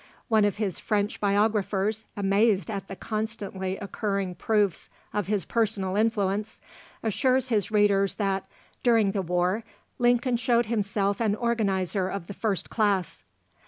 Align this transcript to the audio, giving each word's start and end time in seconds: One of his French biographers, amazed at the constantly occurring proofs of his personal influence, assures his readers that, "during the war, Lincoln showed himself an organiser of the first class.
One 0.29 0.45
of 0.45 0.57
his 0.57 0.79
French 0.79 1.19
biographers, 1.21 2.07
amazed 2.17 2.71
at 2.71 2.87
the 2.87 2.95
constantly 2.95 3.77
occurring 3.77 4.33
proofs 4.33 4.89
of 5.13 5.27
his 5.27 5.45
personal 5.45 5.95
influence, 5.95 6.59
assures 7.03 7.49
his 7.49 7.69
readers 7.69 8.15
that, 8.15 8.49
"during 8.81 9.11
the 9.11 9.21
war, 9.21 9.63
Lincoln 9.99 10.37
showed 10.37 10.65
himself 10.65 11.21
an 11.21 11.35
organiser 11.35 12.09
of 12.09 12.25
the 12.25 12.33
first 12.33 12.67
class. 12.71 13.21